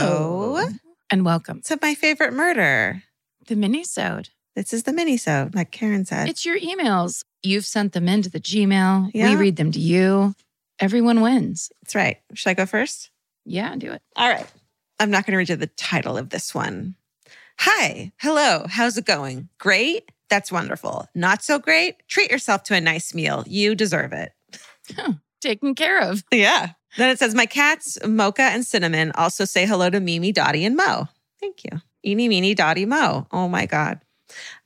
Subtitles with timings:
[0.00, 0.58] Hello.
[1.10, 3.02] and welcome To my favorite murder.
[3.46, 4.30] the minisode.
[4.56, 6.28] This is the mini-so, like Karen said.
[6.28, 7.24] It's your emails.
[7.42, 9.10] You've sent them into the Gmail.
[9.14, 9.30] Yeah.
[9.30, 10.34] We read them to you.
[10.80, 11.70] Everyone wins.
[11.82, 12.18] That's right.
[12.34, 13.10] Should I go first?
[13.44, 14.02] Yeah, do it.
[14.16, 14.46] All right.
[15.00, 16.94] I'm not going to read you the title of this one.
[17.58, 18.12] Hi.
[18.18, 18.64] Hello.
[18.68, 19.48] How's it going?
[19.58, 20.10] Great.
[20.30, 21.06] That's wonderful.
[21.14, 21.96] Not so great.
[22.08, 23.44] Treat yourself to a nice meal.
[23.46, 24.32] You deserve it.
[25.40, 26.24] Taken care of.
[26.32, 26.70] Yeah.
[26.96, 30.76] Then it says, My cats, Mocha and Cinnamon, also say hello to Mimi, Dottie, and
[30.76, 31.08] Mo.
[31.40, 31.80] Thank you.
[32.04, 33.26] Eeny, meeny, Dottie, Mo.
[33.32, 34.00] Oh my God.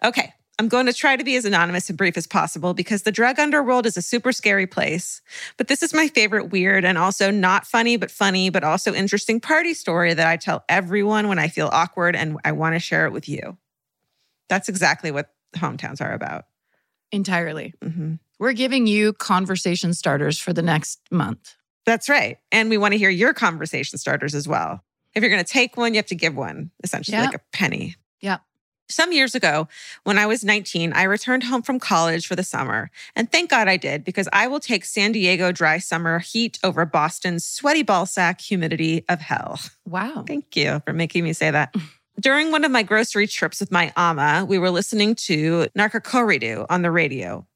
[0.05, 0.32] Okay.
[0.58, 3.38] I'm going to try to be as anonymous and brief as possible because the drug
[3.38, 5.20] underworld is a super scary place.
[5.58, 9.38] But this is my favorite weird and also not funny, but funny, but also interesting
[9.38, 13.04] party story that I tell everyone when I feel awkward and I want to share
[13.04, 13.58] it with you.
[14.48, 16.47] That's exactly what hometowns are about.
[17.12, 17.74] Entirely.
[17.82, 21.54] hmm We're giving you conversation starters for the next month.
[21.87, 22.39] That's right.
[22.53, 24.83] And we want to hear your conversation starters as well.
[25.15, 27.25] If you're going to take one, you have to give one, essentially Yeah.
[27.27, 27.97] like a penny.
[28.20, 28.39] Yeah.
[28.89, 29.67] Some years ago,
[30.05, 32.91] when I was 19, I returned home from college for the summer.
[33.17, 36.84] And thank God I did, because I will take San Diego dry summer heat over
[36.84, 39.59] Boston's sweaty ballsack humidity of hell.
[39.87, 40.25] Wow.
[40.27, 41.75] Thank you for making me say that.
[42.21, 46.83] During one of my grocery trips with my ama, we were listening to Narcocorrido on
[46.83, 47.47] the radio.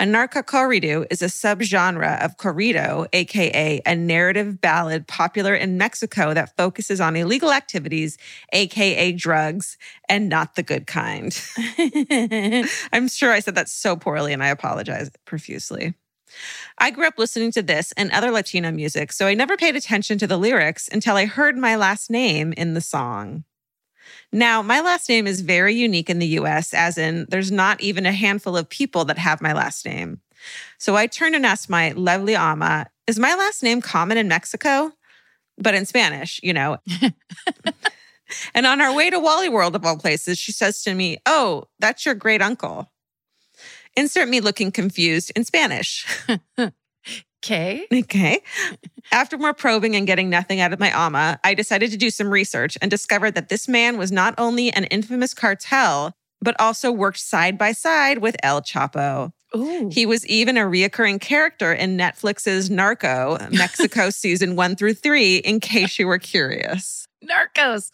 [0.00, 6.56] A narcocorrido is a subgenre of corrido, aka a narrative ballad popular in Mexico that
[6.56, 8.16] focuses on illegal activities,
[8.54, 9.76] aka drugs,
[10.08, 11.38] and not the good kind.
[12.94, 15.92] I'm sure I said that so poorly and I apologize profusely.
[16.78, 20.16] I grew up listening to this and other Latino music, so I never paid attention
[20.16, 23.44] to the lyrics until I heard my last name in the song.
[24.32, 28.06] Now, my last name is very unique in the US, as in, there's not even
[28.06, 30.20] a handful of people that have my last name.
[30.78, 34.92] So I turned and asked my lovely ama, Is my last name common in Mexico?
[35.58, 36.78] But in Spanish, you know.
[38.54, 41.64] and on our way to Wally World, of all places, she says to me, Oh,
[41.80, 42.90] that's your great uncle.
[43.96, 46.06] Insert me looking confused in Spanish.
[47.44, 47.86] Okay.
[47.92, 48.40] Okay.
[49.12, 52.30] After more probing and getting nothing out of my ama, I decided to do some
[52.30, 57.18] research and discovered that this man was not only an infamous cartel, but also worked
[57.18, 59.32] side by side with El Chapo.
[59.56, 59.90] Ooh.
[59.92, 65.60] He was even a reoccurring character in Netflix's Narco, Mexico season one through three, in
[65.60, 67.06] case you were curious.
[67.24, 67.90] Narcos.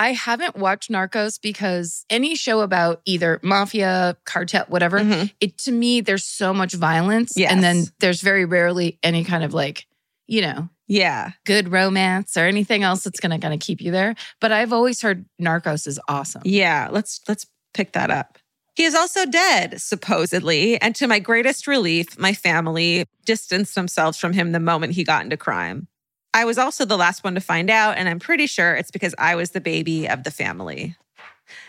[0.00, 5.30] I haven't watched Narcos because any show about either mafia, cartel, whatever, Mhm.
[5.40, 7.36] it to me, there's so much violence.
[7.38, 9.84] And then there's very rarely any kind of like,
[10.26, 11.32] you know, Yeah.
[11.44, 14.14] good romance or anything else that's gonna kind of keep you there.
[14.40, 16.40] But I've always heard Narcos is awesome.
[16.46, 17.44] Yeah, let's let's
[17.74, 18.38] pick that up.
[18.76, 24.32] He is also dead, supposedly, and to my greatest relief, my family distanced themselves from
[24.32, 25.88] him the moment he got into crime.
[26.32, 29.14] I was also the last one to find out, and I'm pretty sure it's because
[29.18, 30.96] I was the baby of the family.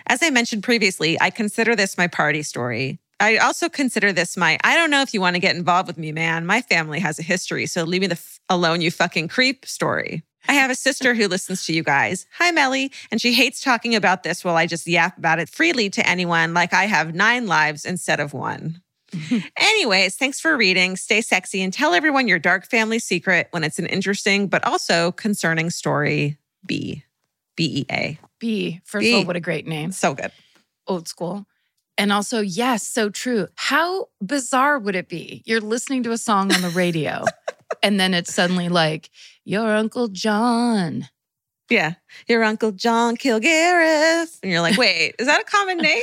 [0.07, 2.99] As I mentioned previously, I consider this my party story.
[3.19, 5.97] I also consider this my I don't know if you want to get involved with
[5.97, 6.45] me, man.
[6.45, 10.23] My family has a history, so leave me the f- alone, you fucking creep story.
[10.47, 12.25] I have a sister who listens to you guys.
[12.39, 12.91] Hi, Melly.
[13.11, 16.53] And she hates talking about this while I just yap about it freely to anyone
[16.55, 18.81] like I have nine lives instead of one.
[19.57, 20.95] Anyways, thanks for reading.
[20.95, 25.11] Stay sexy and tell everyone your dark family secret when it's an interesting but also
[25.11, 26.37] concerning story.
[26.65, 27.03] B.
[27.55, 28.19] B E A.
[28.39, 29.13] B, first B.
[29.13, 29.91] of all, what a great name.
[29.91, 30.31] So good.
[30.87, 31.45] Old school.
[31.97, 33.47] And also, yes, so true.
[33.55, 35.43] How bizarre would it be?
[35.45, 37.25] You're listening to a song on the radio,
[37.83, 39.09] and then it's suddenly like,
[39.43, 41.07] your Uncle John.
[41.69, 41.93] Yeah.
[42.27, 44.39] Your Uncle John Kilgariff.
[44.41, 46.01] And you're like, wait, is that a common name?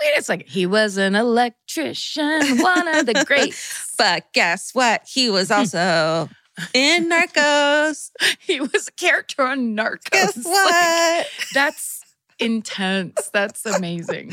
[0.00, 0.48] Wait a second.
[0.48, 3.94] He was an electrician, one of the greats.
[3.98, 5.02] but guess what?
[5.06, 6.28] He was also
[6.72, 8.10] in Narcos.
[8.38, 10.10] He was a character on Narcos.
[10.10, 11.26] Guess Like, what?
[11.54, 12.02] that's
[12.38, 13.28] intense.
[13.32, 14.30] That's amazing.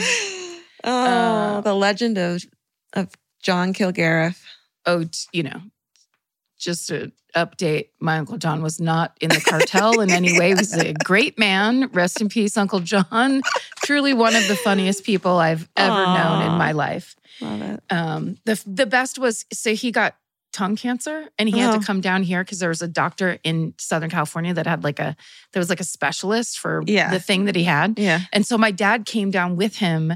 [0.83, 0.91] Oh,
[1.57, 2.44] Uh, the legend of
[2.94, 3.09] of
[3.41, 4.39] John Kilgariff.
[4.85, 5.62] Oh, you know,
[6.65, 10.50] just to update, my Uncle John was not in the cartel in any way.
[10.50, 11.89] He was a great man.
[11.94, 13.41] Rest in peace, Uncle John.
[13.85, 17.15] Truly one of the funniest people I've ever known in my life.
[17.41, 17.83] Love it.
[17.89, 20.15] Um, the the best was so he got
[20.53, 21.79] tongue cancer and he had Oh.
[21.79, 25.00] to come down here because there was a doctor in Southern California that had like
[25.00, 25.17] a
[25.51, 27.12] there was like a specialist for Yeah.
[27.12, 28.00] the thing that he had.
[28.00, 28.21] Yeah.
[28.31, 30.13] And so my dad came down with him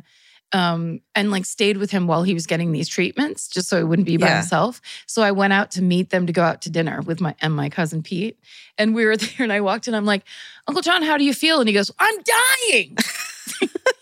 [0.52, 3.84] um, and like stayed with him while he was getting these treatments, just so he
[3.84, 4.36] wouldn't be by Yeah.
[4.38, 4.82] himself.
[5.06, 7.54] So I went out to meet them to go out to dinner with my and
[7.56, 8.40] my cousin Pete.
[8.78, 10.24] And we were there and I walked in, I'm like,
[10.68, 11.60] Uncle John, how do you feel?
[11.60, 12.98] And he goes, I'm dying.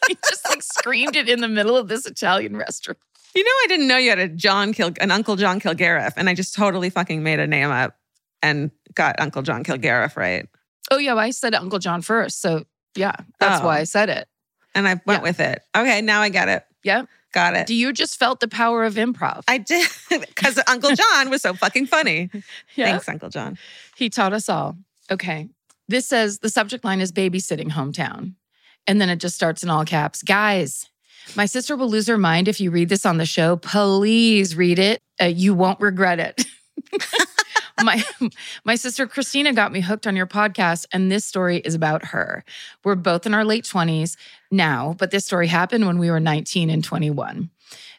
[0.07, 2.97] he just like screamed it in the middle of this Italian restaurant.
[3.35, 6.27] You know, I didn't know you had a John Kil, an Uncle John Kilgariff, and
[6.29, 7.95] I just totally fucking made a name up
[8.41, 10.47] and got Uncle John Kilgariff right,
[10.89, 12.39] Oh yeah, well, I said Uncle John first.
[12.41, 12.63] So
[12.95, 13.65] yeah, that's Oh.
[13.65, 14.27] why I said it.
[14.77, 15.21] And I went Yeah.
[15.21, 15.61] with it.
[15.75, 16.63] Okay, now I get it.
[16.83, 17.03] Yeah.
[17.33, 17.67] got it.
[17.67, 19.43] Do you just felt the power of improv?
[19.47, 22.29] I did because Uncle John was so fucking funny.
[22.75, 22.91] yeah.
[22.91, 23.57] Thanks, Uncle John.
[23.97, 24.77] He taught us all.
[25.11, 25.49] Okay.
[25.89, 28.33] This says the subject line is babysitting hometown.
[28.87, 30.23] And then it just starts in all caps.
[30.23, 30.89] Guys,
[31.35, 33.57] my sister will lose her mind if you read this on the show.
[33.57, 35.01] Please read it.
[35.21, 36.45] Uh, you won't regret it.
[37.83, 38.03] my
[38.63, 42.43] my sister Christina got me hooked on your podcast and this story is about her.
[42.83, 44.15] We're both in our late 20s
[44.51, 47.49] now, but this story happened when we were 19 and 21.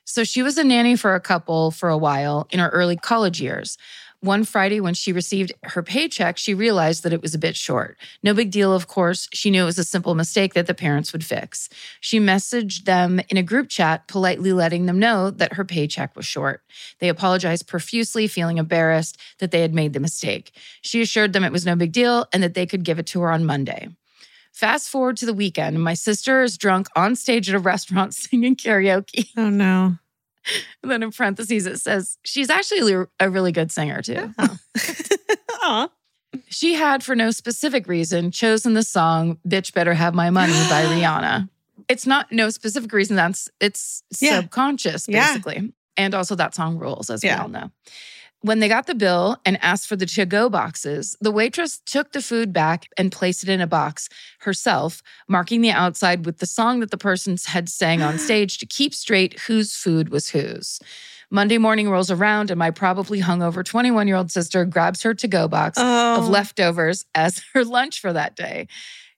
[0.04, 3.40] So she was a nanny for a couple for a while in her early college
[3.40, 3.76] years.
[4.20, 7.96] One Friday, when she received her paycheck, she realized that it was a bit short.
[8.20, 9.28] No big deal, of course.
[9.32, 11.68] She knew it was a simple mistake that the parents would fix.
[12.00, 16.26] She messaged them in a group chat, politely letting them know that her paycheck was
[16.26, 16.62] short.
[16.98, 20.50] They apologized profusely, feeling embarrassed that they had made the mistake.
[20.82, 23.20] She assured them it was no big deal and that they could give it to
[23.20, 23.88] her on Monday.
[24.52, 28.56] Fast forward to the weekend, my sister is drunk on stage at a restaurant singing
[28.56, 29.28] karaoke.
[29.36, 29.98] Oh no.
[30.82, 34.32] And then in parentheses, it says she's actually a really good singer too.
[34.38, 34.56] Oh.
[35.62, 35.88] Aw.
[36.48, 40.84] She had, for no specific reason, chosen the song Bitch Better Have My Money by
[40.86, 41.48] Rihanna.
[41.88, 44.40] It's not no specific reason, that's it's Yeah.
[44.40, 45.26] subconscious, Yeah.
[45.28, 45.72] basically.
[45.96, 47.36] And also that song rules, as Yeah.
[47.38, 47.70] we all know.
[48.42, 52.22] When they got the bill and asked for the to-go boxes, the waitress took the
[52.22, 54.08] food back and placed it in a box
[54.40, 58.66] herself, marking the outside with the song that the person had sang on stage to
[58.66, 60.78] keep straight whose food was whose.
[61.30, 65.26] Monday morning rolls around, and my probably hungover 21 year old sister grabs her to
[65.28, 66.18] go box Oh.
[66.20, 68.68] of leftovers as her lunch for that day.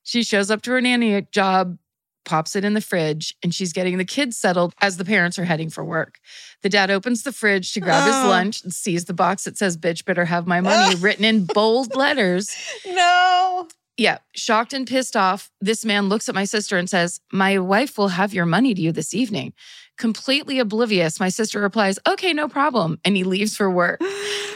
[0.03, 1.77] She shows up to her nanny job,
[2.25, 5.45] pops it in the fridge, and she's getting the kids settled as the parents are
[5.45, 6.19] heading for work.
[6.63, 8.13] The dad opens the fridge to grab Oh.
[8.13, 11.45] his lunch and sees the box that says, Bitch, better have my money, written in
[11.47, 12.55] bold letters.
[12.87, 13.69] No.
[13.97, 17.99] Yeah, shocked and pissed off, this man looks at my sister and says, My wife
[17.99, 19.53] will have your money to you this evening.
[19.99, 22.99] Completely oblivious, my sister replies, Okay, no problem.
[23.05, 24.01] And he leaves for work.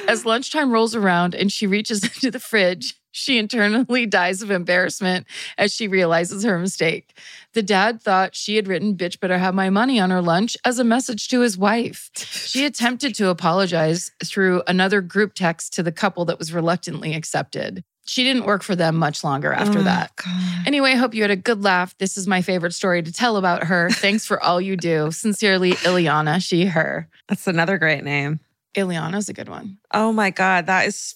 [0.08, 5.24] As lunchtime rolls around and she reaches into the fridge, she internally dies of embarrassment
[5.56, 7.16] as she realizes her mistake.
[7.52, 10.80] The dad thought she had written, Bitch, better have my money on her lunch as
[10.80, 12.10] a message to his wife.
[12.16, 17.84] She attempted to apologize through another group text to the couple that was reluctantly accepted.
[18.04, 20.10] She didn't work for them much longer after Oh, that.
[20.16, 20.66] God.
[20.66, 21.96] Anyway, I hope you had a good laugh.
[21.98, 23.88] This is my favorite story to tell about her.
[23.90, 25.10] Thanks for all you do.
[25.12, 27.08] Sincerely, Ileana, she, her.
[27.28, 28.40] That's another great name.
[28.76, 29.78] Ileana's a good one.
[29.92, 30.66] Oh my God.
[30.66, 31.14] That is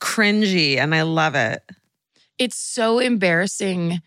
[0.00, 1.62] cringy and I love it.
[2.38, 4.00] It's so embarrassing.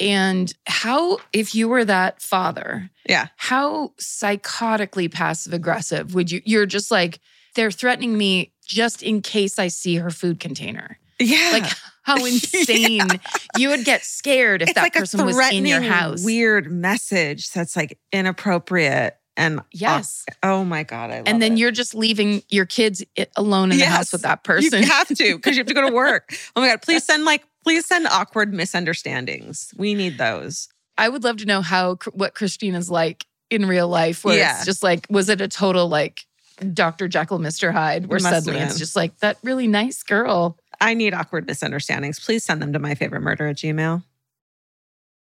[0.00, 3.28] And how, if you were that father, Yeah.
[3.36, 6.40] how psychotically passive aggressive would you?
[6.44, 7.20] You're just like,
[7.54, 10.98] they're threatening me just in case I see her food container.
[11.20, 11.50] Yeah.
[11.52, 11.72] Like,
[12.02, 13.08] how insane
[13.56, 16.24] you would get scared if it's that like person was in your house.
[16.24, 19.16] Weird message that's like inappropriate.
[19.36, 20.24] And oh, Yes.
[20.42, 21.10] oh my God.
[21.10, 21.58] I love and then it.
[21.58, 23.04] you're just leaving your kids
[23.36, 24.82] alone in the house with that person.
[24.82, 26.32] You have to because you have to go to work.
[26.56, 26.82] Oh my God.
[26.82, 29.74] Please send like, please send awkward misunderstandings.
[29.76, 30.68] We need those.
[30.96, 34.56] I would love to know how what Christina's like in real life, where Yeah.
[34.56, 36.24] it's just like, was it a total like
[36.72, 37.08] Dr.
[37.08, 37.72] Jekyll, Mr.
[37.72, 40.56] Hyde, where suddenly it's just like that really nice girl.
[40.80, 42.20] I need awkward misunderstandings.
[42.20, 44.04] Please send them to my favorite murder at Gmail.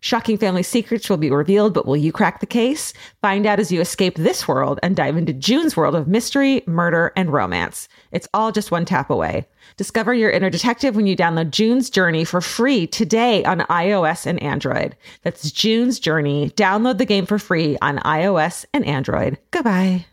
[0.00, 2.92] Shocking family secrets will be revealed, but will you crack the case?
[3.20, 7.12] Find out as you escape this world and dive into June's world of mystery, murder,
[7.16, 7.88] and romance.
[8.12, 9.48] It's all just one tap away.
[9.76, 14.40] Discover your inner detective when you download June's Journey for free today on iOS and
[14.40, 14.96] Android.
[15.22, 16.50] That's June's Journey.
[16.50, 19.36] Download the game for free on iOS and Android.
[19.50, 20.06] Goodbye.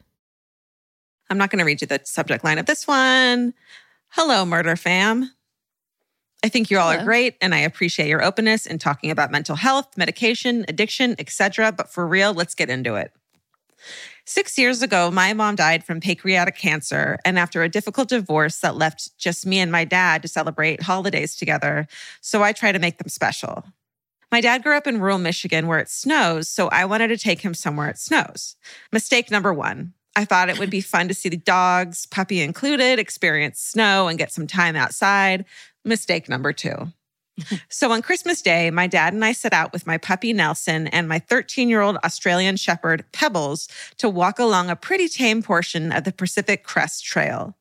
[1.29, 3.53] I'm not going to read you the subject line of this one.
[4.09, 5.31] Hello, murder fam.
[6.45, 7.01] I think you all Hello.
[7.01, 11.71] are great and I appreciate your openness in talking about mental health, medication, addiction, etc.
[11.71, 13.11] But for real, let's get into it.
[14.25, 17.17] Six years ago, my mom died from pancreatic cancer.
[17.25, 21.35] And after a difficult divorce that left just me and my dad to celebrate holidays
[21.35, 21.87] together,
[22.21, 23.63] so I try to make them special.
[24.31, 27.41] My dad grew up in rural Michigan where it snows, so I wanted to take
[27.41, 28.55] him somewhere it snows.
[28.91, 29.93] Mistake number one.
[30.15, 34.17] I thought it would be fun to see the dogs, puppy included, experience snow and
[34.17, 35.43] get some time outside.
[35.85, 36.91] Mistake number two.
[37.69, 41.07] so on Christmas Day, my dad and I set out with my puppy Nelson and
[41.07, 46.03] my 13 year old Australian Shepherd Pebbles to walk along a pretty tame portion of
[46.03, 47.55] the Pacific Crest Trail.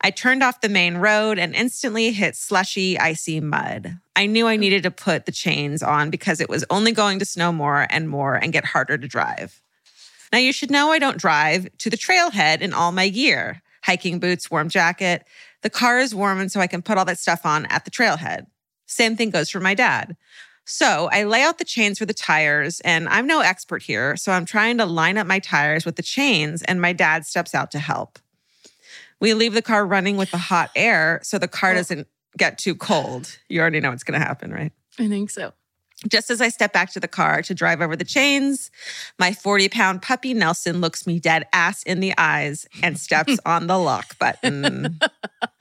[0.00, 3.98] I turned off the main road and instantly hit slushy, icy mud.
[4.16, 7.26] I knew I needed to put the chains on because it was only going to
[7.26, 9.60] snow more and more and get harder to drive.
[10.32, 14.18] Now, you should know I don't drive to the trailhead in all my gear hiking
[14.18, 15.26] boots, warm jacket.
[15.62, 17.90] The car is warm, and so I can put all that stuff on at the
[17.90, 18.46] trailhead.
[18.86, 20.16] Same thing goes for my dad.
[20.64, 24.16] So I lay out the chains for the tires, and I'm no expert here.
[24.16, 27.54] So I'm trying to line up my tires with the chains, and my dad steps
[27.54, 28.18] out to help.
[29.20, 32.74] We leave the car running with the hot air so the car doesn't get too
[32.74, 33.38] cold.
[33.48, 34.72] You already know what's going to happen, right?
[34.98, 35.52] I think so.
[36.08, 38.70] Just as I step back to the car to drive over the chains,
[39.18, 43.66] my 40 pound puppy Nelson looks me dead ass in the eyes and steps on
[43.66, 44.98] the lock button.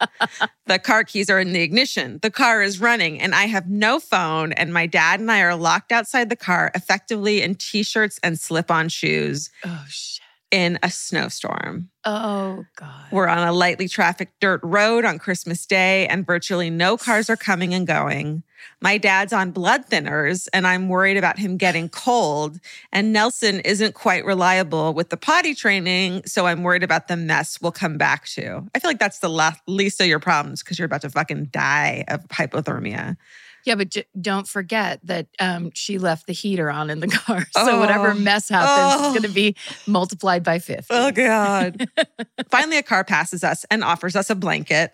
[0.67, 2.19] the car keys are in the ignition.
[2.21, 4.53] The car is running, and I have no phone.
[4.53, 8.39] And my dad and I are locked outside the car, effectively in t shirts and
[8.39, 10.18] slip on shoes Oh shit.
[10.51, 11.89] In a snowstorm.
[12.05, 13.05] Oh god.
[13.11, 17.37] We're on a lightly trafficked dirt road on Christmas Day, and virtually no cars are
[17.37, 18.43] coming and going.
[18.81, 22.59] My dad's on blood thinners, and I'm worried about him getting cold.
[22.91, 27.61] And Nelson isn't quite reliable with the potty training, so I'm worried about the mess
[27.61, 28.67] we'll come back to.
[28.73, 32.05] I feel like that's the least of your problems because you're about to fucking die
[32.07, 33.17] of hypothermia.
[33.65, 37.45] Yeah, but j- don't forget that um, she left the heater on in the car.
[37.51, 38.15] So whatever Oh.
[38.15, 39.07] mess happens Oh.
[39.07, 39.55] is going to be
[39.87, 40.85] multiplied by 50.
[40.89, 41.87] Oh, God.
[42.49, 44.93] Finally, a car passes us and offers us a blanket.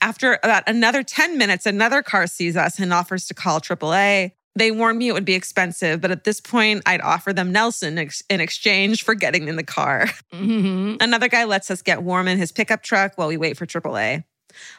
[0.00, 4.32] After about another 10 minutes, another car sees us and offers to call AAA.
[4.56, 7.98] They warned me it would be expensive, but at this point, I'd offer them Nelson
[7.98, 10.06] ex- in exchange for getting in the car.
[10.32, 10.98] Mhm.
[11.02, 14.22] Another guy lets us get warm in his pickup truck while we wait for AAA.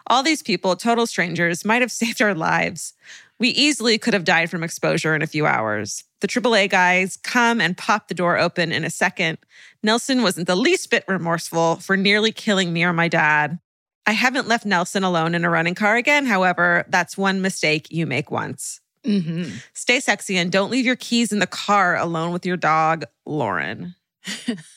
[0.08, 2.94] All these people, total strangers, might have saved our lives.
[3.40, 6.04] We easily could have died from exposure in a few hours.
[6.22, 9.38] The AAA guys come and pop the door open in a second.
[9.84, 13.60] Nelson wasn't the least bit remorseful for nearly killing me or my dad.
[14.08, 16.26] I haven't left Nelson alone in a running car again.
[16.26, 18.80] However, that's one mistake you make once.
[19.04, 19.52] Mhm.
[19.74, 23.96] Stay sexy and don't leave your keys in the car alone with your dog, Lauren.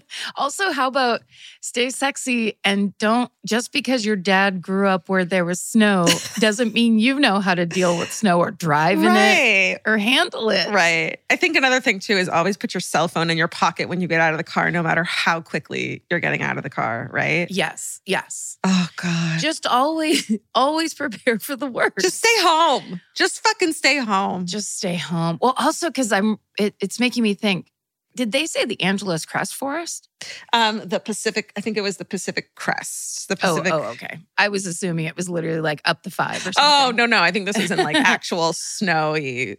[0.36, 1.22] Also, how about
[1.60, 6.06] stay sexy and don't just because your dad grew up where there was snow
[6.38, 10.50] doesn't mean you know how to deal with snow or drive in it or handle
[10.50, 10.68] it.
[10.70, 11.18] Right.
[11.30, 14.00] I think another thing too is always put your cell phone in your pocket when
[14.00, 16.70] you get out of the car, no matter how quickly you're getting out of the
[16.70, 17.50] car, right?
[17.50, 18.58] Yes, yes.
[18.64, 19.38] Oh God.
[19.38, 21.98] Just always, always prepare for the worst.
[22.00, 23.00] Just stay home.
[23.14, 24.46] Just fucking stay home.
[24.46, 25.38] just stay home.
[25.40, 27.70] Well, also because I'm, it, it's making me think.
[28.16, 30.08] Did they say the Angeles Crest Forest?
[30.52, 33.28] Um, the Pacific, I think it was the Pacific Crest.
[33.28, 33.72] The Oh, Pacific.
[33.72, 34.18] oh, okay.
[34.38, 36.54] I was assuming it was literally like up the five or something.
[36.64, 37.20] Oh, no, no.
[37.20, 39.58] I think this was in like actual snowy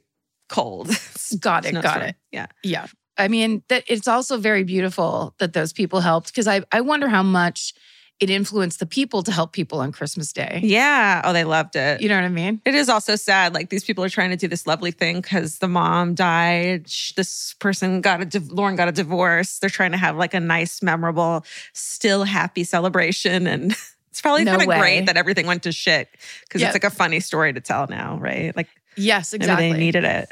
[0.49, 0.87] cold.
[1.39, 2.01] got it, got snowstorm.
[2.03, 2.15] it.
[2.31, 2.47] Yeah.
[2.63, 2.87] Yeah.
[3.17, 7.07] I mean, that it's also very beautiful that those people helped because I, I wonder
[7.07, 7.73] how much
[8.19, 10.59] it influenced the people to help people on Christmas Day.
[10.63, 11.21] Yeah.
[11.23, 12.01] Oh, they loved it.
[12.01, 12.61] You know what I mean?
[12.65, 13.53] It is also sad.
[13.53, 16.85] Like these people are trying to do this lovely thing because the mom died.
[17.15, 19.59] This person got a div- Lauren got a divorce.
[19.59, 23.71] They're trying to have like a nice, memorable, still happy celebration, and
[24.09, 24.79] it's probably No kind of way.
[24.79, 26.09] great that everything went to shit
[26.41, 26.67] because Yeah.
[26.69, 28.55] it's like a funny story to tell now, right?
[28.55, 29.71] Like Yes, maybe exactly.
[29.73, 30.29] they needed it.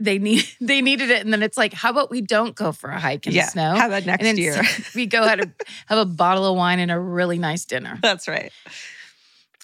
[0.00, 2.90] They need they needed it, and then it's like, how about we don't go for
[2.90, 3.46] a hike in yeah.
[3.46, 3.74] the snow?
[3.76, 4.62] How about next and year?
[4.94, 5.52] we go have a,
[5.86, 7.98] have a bottle of wine and a really nice dinner.
[8.02, 8.52] That's right.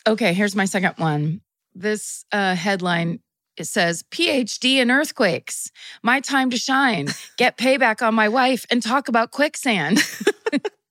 [0.06, 1.40] Okay, here's my second one.
[1.74, 3.20] This uh, headline
[3.56, 5.70] it says PhD in earthquakes.
[6.02, 7.06] My time to shine.
[7.36, 10.02] Get payback on my wife and talk about quicksand.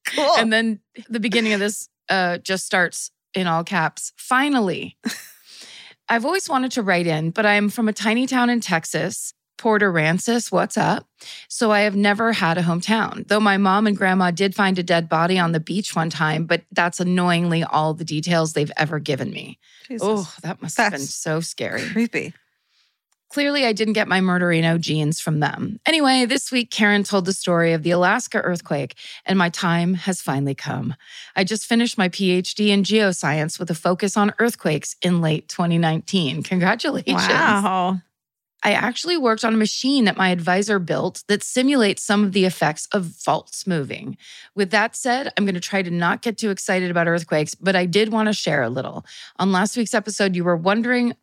[0.05, 0.35] Cool.
[0.38, 4.13] And then the beginning of this uh, just starts in all caps.
[4.17, 4.97] Finally,
[6.10, 9.81] I've always wanted to write in, but I'm from a tiny town in Texas, Port
[9.81, 10.51] Aransas.
[10.51, 11.07] What's up?
[11.48, 13.27] So I have never had a hometown.
[13.27, 16.45] Though my mom and grandma did find a dead body on the beach one time,
[16.45, 19.60] but that's annoyingly all the details they've ever given me.
[19.88, 20.01] Jesus.
[20.05, 21.81] Oh, that must have been so scary.
[21.81, 22.33] creepy.
[23.34, 25.80] Clearly, I didn't get my murderino genes from them.
[25.88, 30.22] Anyway, this week, Karen told the story of the Alaska earthquake, and my time has
[30.22, 30.94] finally come.
[31.36, 36.43] I just finished my PhD in geoscience with a focus on earthquakes in late 2019.
[36.43, 37.15] Congratulations.
[37.15, 38.02] Wow.
[38.65, 42.46] I actually worked on a machine that my advisor built that simulates some of the
[42.46, 44.15] effects of faults moving.
[44.56, 47.76] With that said, I'm going to try to not get too excited about earthquakes, but
[47.76, 49.06] I did want to share a little.
[49.38, 51.13] On last week's episode, you were wondering,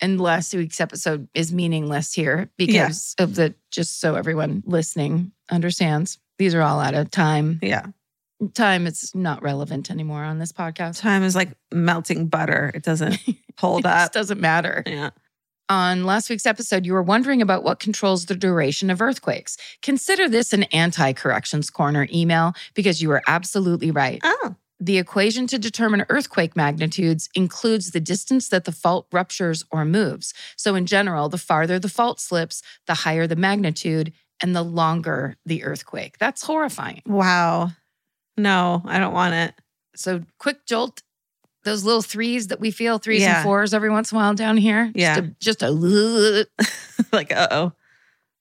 [0.00, 6.18] and last week's episode is meaningless here because of the, just so everyone listening understands,
[6.38, 7.58] these are all out of time.
[7.62, 7.86] Yeah.
[8.54, 11.00] Time is not relevant anymore on this podcast.
[11.00, 12.70] Time is like melting butter.
[12.74, 13.18] It doesn't
[13.58, 14.06] hold up.
[14.06, 14.82] It doesn't matter.
[14.86, 15.10] Yeah.
[15.68, 19.56] On last week's episode, you were wondering about what controls the duration of earthquakes.
[19.82, 24.20] Consider this an anti corrections corner email because you were absolutely right.
[24.24, 24.56] Oh.
[24.82, 30.32] The equation to determine earthquake magnitudes includes the distance that the fault ruptures or moves.
[30.56, 35.36] So, in general, the farther the fault slips, the higher the magnitude and the longer
[35.44, 36.16] the earthquake.
[36.18, 37.02] That's horrifying.
[37.06, 37.72] Wow.
[38.38, 39.54] No, I don't want it.
[39.94, 41.02] So, quick jolt.
[41.64, 43.36] Those little threes that we feel, threes Yeah.
[43.36, 44.90] and fours every once in a while down here.
[44.94, 45.20] Yeah.
[45.40, 46.46] Just a, just a
[47.12, 47.72] like, uh oh.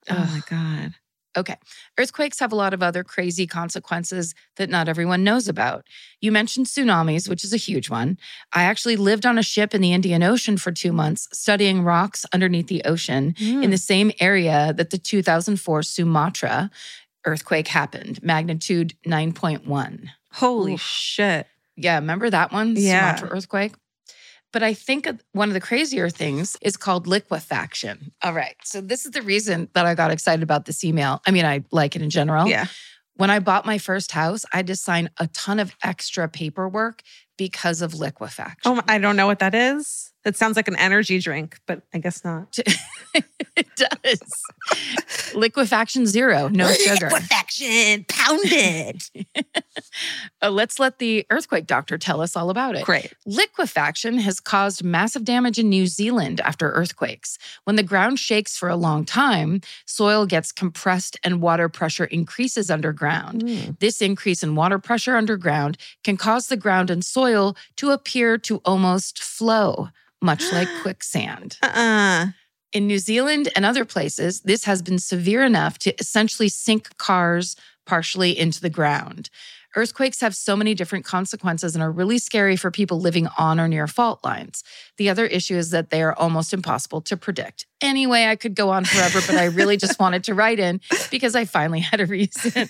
[0.09, 0.93] Oh my God.
[1.39, 1.55] Okay.
[1.97, 5.85] Earthquakes have a lot of other crazy consequences that not everyone knows about.
[6.19, 8.17] You mentioned tsunamis, which is a huge one.
[8.51, 12.25] I actually lived on a ship in the Indian Ocean for two months, studying rocks
[12.33, 13.69] underneath the ocean in hmm.
[13.69, 16.69] the same area that the 2004 Sumatra
[17.23, 20.09] earthquake happened, magnitude 9.1.
[20.33, 20.81] Holy Oof.
[20.81, 21.47] shit.
[21.77, 22.75] Yeah, remember that one?
[22.75, 23.15] Yeah.
[23.15, 23.73] Sumatra earthquake.
[24.51, 28.11] But I think one of the crazier things is called liquefaction.
[28.23, 28.55] All right.
[28.63, 31.21] So this is the reason that I got excited about this email.
[31.27, 32.47] I mean, I like it in general.
[32.47, 32.65] Yeah.
[33.15, 37.03] When I bought my first house, I had to sign a ton of extra paperwork
[37.37, 38.59] because of liquefaction.
[38.65, 40.11] Oh, I don't know what that is.
[40.25, 42.57] It sounds like an energy drink, but I guess not.
[43.55, 45.33] it does.
[45.33, 47.09] liquefaction zero, no sugar.
[47.09, 49.03] Liquefaction, pounded.
[50.41, 52.85] Uh, let's let the earthquake doctor tell us all about it.
[52.85, 53.13] Great.
[53.25, 57.37] Liquefaction has caused massive damage in New Zealand after earthquakes.
[57.65, 62.71] When the ground shakes for a long time, soil gets compressed and water pressure increases
[62.71, 63.43] underground.
[63.43, 63.79] Mm.
[63.79, 68.57] This increase in water pressure underground can cause the ground and soil to appear to
[68.63, 69.89] almost flow,
[70.21, 71.57] much like quicksand.
[71.61, 72.27] Uh-uh.
[72.71, 77.55] In New Zealand and other places, this has been severe enough to essentially sink cars
[77.85, 79.29] partially into the ground.
[79.75, 83.67] Earthquakes have so many different consequences and are really scary for people living on or
[83.67, 84.63] near fault lines.
[84.97, 87.67] The other issue is that they are almost impossible to predict.
[87.81, 91.35] Anyway, I could go on forever, but I really just wanted to write in because
[91.35, 92.67] I finally had a reason.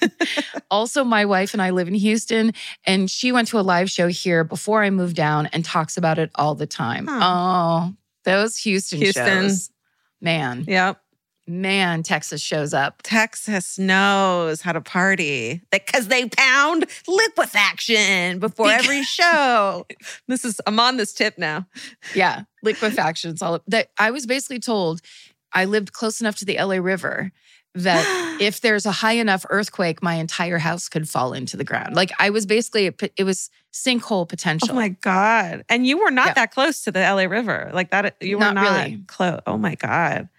[0.69, 2.53] also, my wife and I live in Houston,
[2.85, 6.19] and she went to a live show here before I moved down and talks about
[6.19, 7.07] it all the time.
[7.07, 7.19] Huh.
[7.21, 7.93] Oh,
[8.25, 9.25] those Houston, Houston.
[9.49, 9.69] shows.
[10.21, 11.01] Man, Yep.
[11.49, 13.01] Man, Texas shows up.
[13.01, 19.85] Texas knows how to party because they pound liquefaction before Because- every show.
[20.27, 21.65] this is I'm on this tip now.
[22.13, 23.35] Yeah, liquefaction.
[23.41, 23.89] All that.
[23.97, 25.01] I was basically told
[25.51, 27.31] I lived close enough to the LA River
[27.73, 31.95] that if there's a high enough earthquake, my entire house could fall into the ground.
[31.95, 32.85] Like I was basically,
[33.17, 34.69] it was sinkhole oh potential.
[34.71, 35.63] Oh my god!
[35.67, 36.33] And you were not Yeah.
[36.35, 38.17] that close to the LA River, like that.
[38.21, 39.03] You were Not not, really.
[39.07, 39.39] close.
[39.47, 40.29] Oh my god!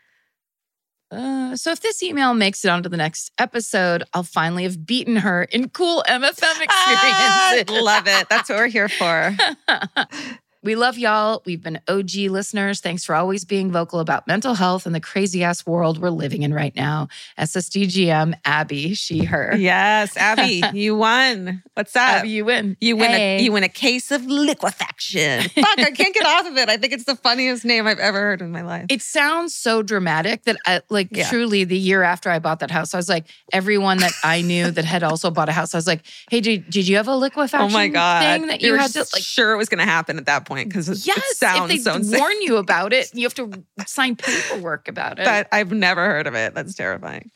[1.10, 5.16] Uh, so if this email makes it onto the next episode, I'll finally have beaten
[5.16, 8.28] her in cool MFM Ah, love it.
[8.28, 9.36] That's what we're here for.
[10.62, 11.42] we love y'all.
[11.46, 12.80] We've been OG listeners.
[12.80, 16.42] Thanks for always being vocal about mental health and the crazy ass world we're living
[16.42, 17.08] in right now.
[17.38, 19.54] SSDGM, Abby, she, her.
[19.56, 21.62] Yes, Abby, you won.
[21.74, 22.02] What's up?
[22.20, 22.76] Abby, you win.
[22.80, 23.38] You win Hey.
[23.38, 25.42] a you win a case of liquefaction.
[25.48, 26.68] Fuck, I can't get off of it.
[26.68, 28.86] I think it's the funniest name I've ever heard in my life.
[28.90, 31.28] It sounds so dramatic that I like Yeah.
[31.28, 34.70] truly the year after I bought that house, I was like, everyone that I knew
[34.70, 37.16] that had also bought a house, I was like, hey, did, did you have a
[37.16, 38.20] liquefaction Oh my god!
[38.22, 40.44] thing that you were had to like sure it was going to happen at that
[40.44, 42.18] point because it, Yes, it sounds if they so insane.
[42.18, 43.50] warn you about it, you have to
[43.86, 45.24] sign paperwork about it.
[45.24, 46.54] But I've never heard of it.
[46.54, 47.30] That's terrifying.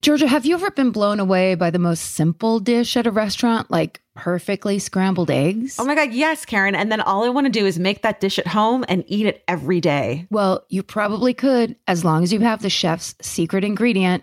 [0.00, 3.68] Georgia, have you ever been blown away by the most simple dish at a restaurant,
[3.68, 5.74] like perfectly scrambled eggs?
[5.76, 6.76] Oh my God, yes, Karen.
[6.76, 9.26] And then all I want to do is make that dish at home and eat
[9.26, 10.28] it every day.
[10.30, 14.22] well, you probably could, as long as you have the chef's secret ingredient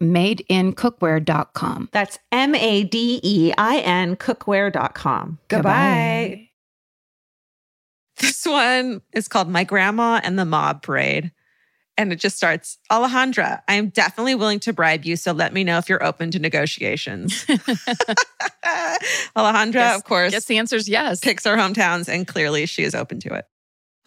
[0.00, 1.88] madeincookware.com.
[1.92, 5.38] That's M A D E I N cookware.com.
[5.48, 6.48] Goodbye.
[8.20, 11.30] This one is called My Grandma and the Mob Parade.
[11.96, 15.64] And it just starts Alejandra, I am definitely willing to bribe you, so let me
[15.64, 17.44] know if you're open to negotiations.
[19.36, 21.18] Alejandra, Yes, of course, Yes, the answer is yes.
[21.20, 23.46] picks her hometowns, and clearly she is open to it.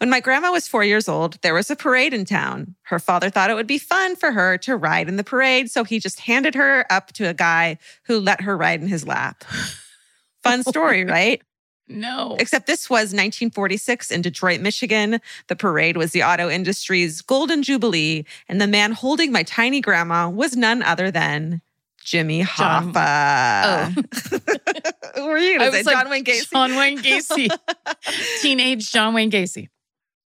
[0.02, 2.74] When my grandma was four years old, there was a parade in town.
[2.82, 5.84] Her father thought it would be fun for her to ride in the parade, so
[5.84, 9.44] he just handed her up to a guy who let her ride in his lap.
[10.42, 11.40] Fun story, right?
[11.86, 12.36] No.
[12.40, 15.20] Except this was 1946 in Detroit, Michigan.
[15.46, 20.28] The parade was the auto industry's golden jubilee, and the man holding my tiny grandma
[20.28, 21.62] was none other than
[22.02, 23.94] Jimmy John- Hoffa.
[23.94, 25.12] Oh.
[25.20, 25.78] Who were you I going to say?
[25.78, 26.50] was like, John Wayne Gacy?
[26.50, 27.56] John Wayne Gacy.
[28.42, 29.68] Teenage John Wayne Gacy.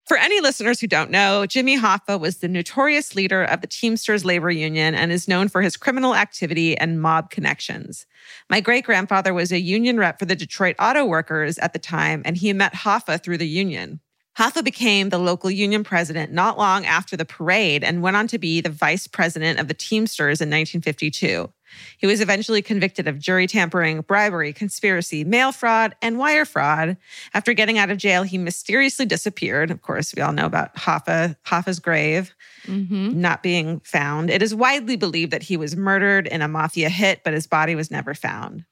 [0.07, 4.25] For any listeners who don't know, Jimmy Hoffa was the notorious leader of the Teamsters
[4.25, 8.05] labor union and is known for his criminal activity and mob connections.
[8.49, 12.23] My great grandfather was a union rep for the Detroit auto workers at the time,
[12.25, 13.99] and he met Hoffa through the union.
[14.37, 18.39] Hoffa became the local union president not long after the parade and went on to
[18.39, 21.51] be the vice president of the Teamsters in 1952.
[21.97, 26.97] He was eventually convicted of jury tampering, bribery, conspiracy, mail fraud, and wire fraud.
[27.33, 29.71] After getting out of jail, he mysteriously disappeared.
[29.71, 32.33] Of course, we all know about Hoffa, Hoffa's grave
[32.67, 33.19] Mm-hmm.
[33.19, 34.29] not being found.
[34.29, 37.73] It is widely believed that he was murdered in a mafia hit, but his body
[37.73, 38.65] was never found.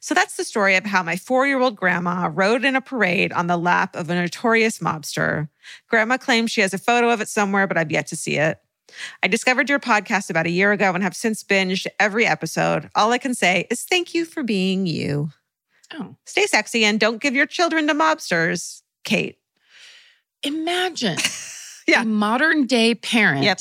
[0.00, 3.32] So that's the story of how my four year old grandma rode in a parade
[3.32, 5.48] on the lap of a notorious mobster.
[5.88, 8.58] Grandma claims she has a photo of it somewhere, but I've yet to see it.
[9.22, 12.90] I discovered your podcast about a year ago and have since binged every episode.
[12.94, 15.30] All I can say is thank you for being you.
[15.92, 16.16] Oh.
[16.26, 19.38] Stay sexy and don't give your children to mobsters, Kate.
[20.42, 21.18] Imagine
[21.86, 22.02] Yeah.
[22.02, 23.60] a modern day parent Yep.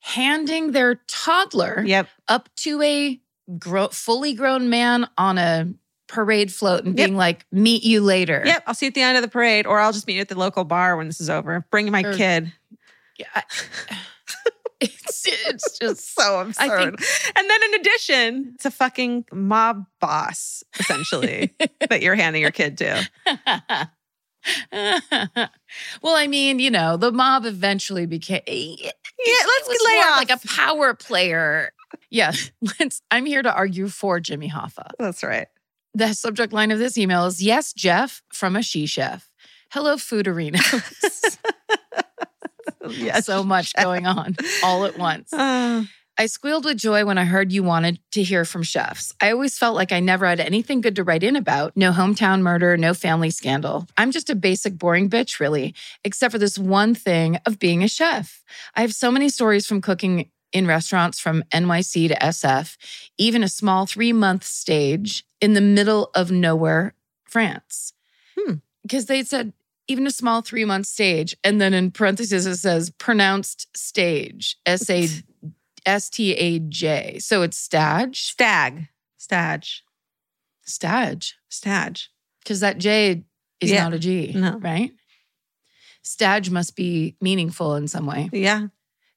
[0.00, 2.08] handing their toddler Yep.
[2.28, 3.20] up to a
[3.58, 5.72] gro- fully grown man on a
[6.08, 7.06] parade float and Yep.
[7.06, 8.42] being like, meet you later.
[8.44, 8.64] Yep.
[8.66, 10.28] I'll see you at the end of the parade, or I'll just meet you at
[10.28, 11.64] the local bar when this is over.
[11.70, 12.52] Bring my Or- kid.
[13.18, 13.42] Yeah,
[14.80, 16.98] It's it's just so absurd.
[16.98, 21.52] think- and then in addition, it's a fucking mob boss, essentially,
[21.90, 23.08] that you're handing your kid to.
[26.02, 30.16] well, I mean, you know, the mob eventually became yeah, let's was lay off.
[30.18, 31.72] like a power player.
[32.10, 32.32] Yeah,
[32.78, 34.90] let's I'm here to argue for Jimmy Hoffa.
[34.98, 35.48] That's right.
[35.94, 39.30] The subject line of this email is Yes, Jeff from a she chef.
[39.70, 41.38] Hello, Foodarinos.
[42.98, 45.32] Yes, so much going on all at once.
[45.32, 45.84] Uh,
[46.20, 49.14] I squealed with joy when I heard you wanted to hear from chefs.
[49.20, 51.76] I always felt like I never had anything good to write in about.
[51.76, 53.86] No hometown murder, no family scandal.
[53.96, 57.88] I'm just a basic, boring bitch, really, except for this one thing of being a
[57.88, 58.42] chef.
[58.74, 62.76] I have so many stories from cooking in restaurants from NYC to SF,
[63.16, 67.92] even a small three month stage in the middle of nowhere, France.
[68.36, 68.54] Hmm.
[68.82, 69.52] Because they said,
[69.88, 71.34] even a small three month stage.
[71.42, 75.08] And then in parentheses, it says pronounced stage, S A
[75.86, 77.18] S T A J.
[77.18, 78.14] So it's stag.
[78.14, 79.64] stag, stag,
[80.66, 81.22] Stag.
[81.48, 81.98] stag.
[82.42, 83.24] because that J
[83.60, 83.84] is Yeah.
[83.84, 84.58] not a G, No.
[84.58, 84.92] right?
[86.02, 88.30] Stag must be meaningful in some way.
[88.32, 88.68] Yeah.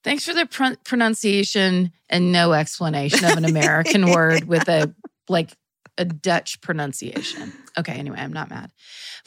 [0.03, 4.93] Thanks for the pron- pronunciation and no explanation of an American word with a
[5.29, 5.51] like
[5.97, 7.53] a Dutch pronunciation.
[7.77, 8.71] Okay, anyway, I'm not mad.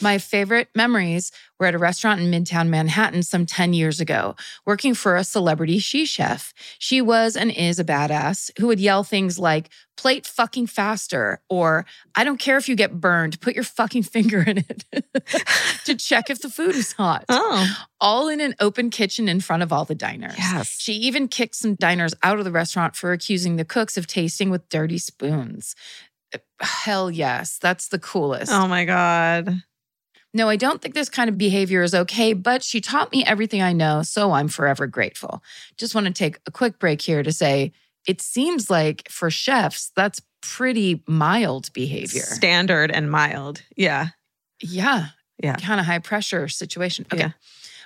[0.00, 4.35] My favorite memories were at a restaurant in Midtown Manhattan some 10 years ago,
[4.66, 6.52] working for a celebrity she chef.
[6.78, 11.87] She was and is a badass who would yell things like, plate fucking faster, or
[12.16, 14.85] I don't care if you get burned, put your fucking finger in it
[15.85, 17.64] to check if the food is hot Oh,
[18.00, 20.35] all in an open kitchen in front of all the diners.
[20.37, 20.80] yes.
[20.80, 24.50] She even kicked some diners out of the restaurant for accusing the cooks of tasting
[24.50, 25.76] with dirty spoons.
[26.60, 28.52] Hell yes, that's the coolest.
[28.52, 29.62] Oh my God.
[30.32, 33.62] No, I don't think this kind of behavior is okay, but she taught me everything
[33.62, 35.42] I know, so I'm forever grateful.
[35.76, 37.72] Just want to take a quick break here to say
[38.06, 42.22] it seems like for chefs, that's pretty mild behavior.
[42.22, 43.62] Standard and mild.
[43.76, 44.08] Yeah.
[44.60, 45.08] yeah.
[45.42, 45.56] Yeah.
[45.56, 47.06] Kind of high pressure situation.
[47.12, 47.22] Okay.
[47.22, 47.30] Yeah.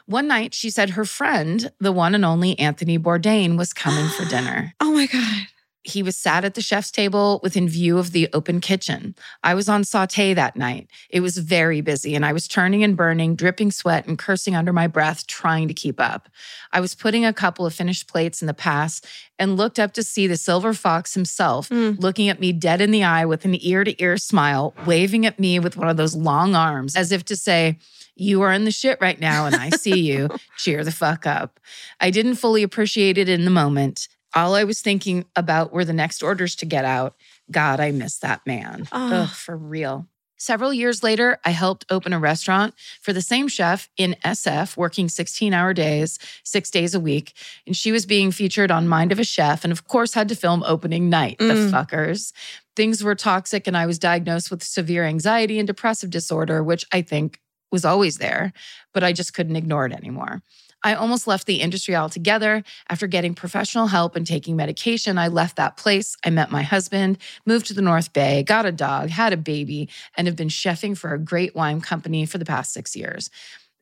[0.06, 4.24] One night, she said her friend, the one and only Anthony Bourdain, was coming for
[4.24, 4.74] dinner.
[4.80, 5.46] Oh my God.
[5.84, 9.14] He was sat at the chef's table within view of the open kitchen.
[9.42, 10.88] I was on saute that night.
[11.08, 14.72] It was very busy, and I was turning and burning, dripping sweat and cursing under
[14.72, 16.28] my breath, trying to keep up.
[16.72, 19.00] I was putting a couple of finished plates in the pass
[19.38, 21.98] and looked up to see the silver fox himself Mm.
[22.00, 25.38] looking at me dead in the eye with an ear to ear smile, waving at
[25.38, 27.78] me with one of those long arms as if to say,
[28.16, 30.28] you are in the shit right now, and I see you.
[30.58, 31.60] Cheer the fuck up.
[32.00, 34.08] I didn't fully appreciate it in the moment.
[34.38, 37.16] All I was thinking about were the next orders to get out.
[37.50, 38.86] God, I miss that man.
[38.92, 39.12] Oh.
[39.24, 40.06] Ugh, for real.
[40.40, 45.08] Several years later, I helped open a restaurant for the same chef in SF, working
[45.08, 47.32] 16 hour days, six days a week.
[47.66, 50.36] And she was being featured on Mind of a Chef, and of course, had to
[50.36, 51.38] film opening night.
[51.38, 51.70] The Mm.
[51.72, 52.32] fuckers.
[52.76, 57.02] Things were toxic, and I was diagnosed with severe anxiety and depressive disorder, which I
[57.02, 57.40] think
[57.72, 58.52] was always there,
[58.94, 60.42] but I just couldn't ignore it anymore.
[60.84, 62.62] I almost left the industry altogether.
[62.88, 66.16] After getting professional help and taking medication, I left that place.
[66.24, 69.88] I met my husband, moved to the North Bay, got a dog, had a baby,
[70.16, 73.30] and have been chefing for a great wine company for the past six years.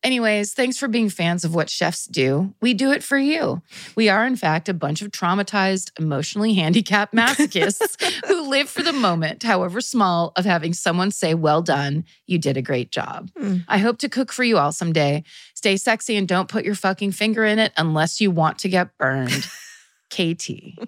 [0.02, 2.54] Anyways, thanks for being fans of what chefs do.
[2.60, 3.60] We do it for you.
[3.96, 8.92] We are, in fact, a bunch of traumatized, emotionally handicapped masochists who live for the
[8.92, 13.30] moment, however small, of having someone say, Well done, you did a great job.
[13.36, 13.64] Mm.
[13.66, 15.24] I hope to cook for you all someday.
[15.54, 18.96] Stay sexy and don't put your fucking finger in it unless you want to get
[18.98, 19.48] burned.
[20.10, 20.50] KT.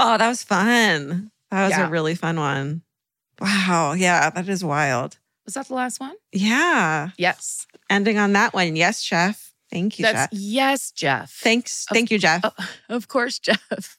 [0.00, 1.32] Oh, that was fun.
[1.50, 1.88] That was Yeah.
[1.88, 2.82] a really fun one.
[3.40, 3.94] Wow.
[3.94, 5.18] Yeah, that is wild.
[5.48, 6.12] Was that the last one?
[6.30, 7.08] Yeah.
[7.16, 7.66] Yes.
[7.88, 8.76] Ending on that one.
[8.76, 9.54] Yes, chef.
[9.72, 10.28] Thank you, That's chef.
[10.32, 11.30] yes, Jeff.
[11.32, 11.86] Thanks.
[11.90, 12.42] Of- Thank you, Jeff.
[12.44, 12.50] Oh,
[12.94, 13.96] of course, Jeff.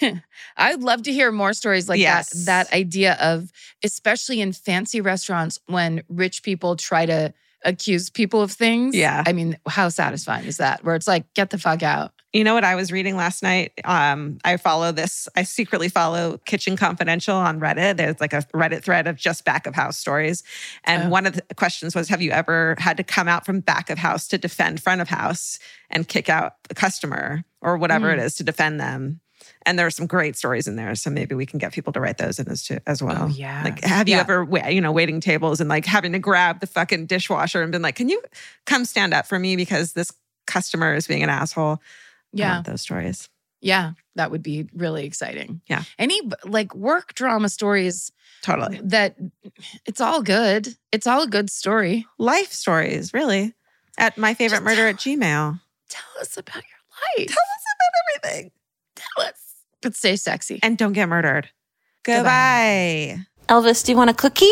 [0.56, 2.30] I'd love to hear more stories like Yes.
[2.30, 2.68] that.
[2.68, 3.50] That idea of,
[3.82, 8.94] especially in fancy restaurants, when rich people try to accuse people of things.
[8.94, 9.22] Yeah.
[9.26, 10.84] I mean, how satisfying is that?
[10.84, 12.12] Where it's like, get the fuck out.
[12.32, 13.72] You know what I was reading last night?
[13.84, 17.98] Um, I follow this, I secretly follow Kitchen Confidential on Reddit.
[17.98, 20.42] There's like a Reddit thread of just back of house stories.
[20.84, 21.08] And Oh.
[21.10, 23.98] one of the questions was Have you ever had to come out from back of
[23.98, 25.58] house to defend front of house
[25.90, 28.14] and kick out a customer or whatever Mm.
[28.14, 29.20] it is to defend them?
[29.64, 30.94] And there are some great stories in there.
[30.94, 33.24] So maybe we can get people to write those in as, too, as oh, well.
[33.24, 33.62] Oh, yeah.
[33.64, 34.20] Like, have you Yeah.
[34.20, 37.82] ever, you know, waiting tables and like having to grab the fucking dishwasher and been
[37.82, 38.20] like, can you
[38.66, 40.12] come stand up for me because this
[40.46, 41.80] customer is being an asshole?
[42.32, 42.54] Yeah.
[42.54, 43.28] want those stories.
[43.60, 43.92] Yeah.
[44.16, 45.60] That would be really exciting.
[45.68, 45.84] Yeah.
[45.98, 48.10] Any like work drama stories
[48.42, 48.80] Totally.
[48.82, 49.16] that
[49.86, 50.74] it's all good.
[50.90, 52.06] It's all a good story.
[52.18, 53.54] Life stories, really.
[53.98, 55.60] At my favorite Just murder at Gmail.
[55.88, 57.28] Tell us about your life.
[57.28, 58.50] Tell us about everything.
[59.82, 59.92] Tell us.
[59.92, 60.60] But stay sexy.
[60.62, 61.50] And don't get murdered.
[62.04, 63.18] Goodbye.
[63.48, 63.70] Goodbye.
[63.70, 64.50] Elvis, do you want a cookie?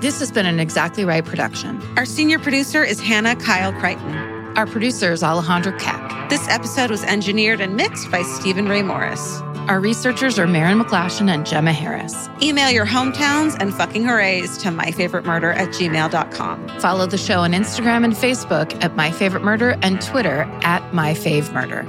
[0.00, 1.80] This has been an Exactly Right production.
[1.96, 4.16] Our senior producer is Hannah Kail Crichton.
[4.56, 6.28] Our producer is Alejandra Keck.
[6.28, 9.40] This episode was engineered and mixed by Stephen Ray Morris.
[9.68, 12.28] Our researchers are Marin McClashin and Gemma Harris.
[12.42, 16.80] Email your hometowns and fucking hoorays to myfavoritemurder at gmail.com.
[16.80, 21.14] Follow the show on Instagram and Facebook at My Favorite Murder and Twitter at My
[21.14, 21.82] Fave Murder.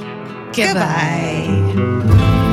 [0.53, 2.52] Goodbye.